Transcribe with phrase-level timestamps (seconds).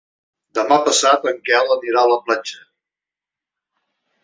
[0.59, 2.59] Demà passat en Quel anirà a la platja.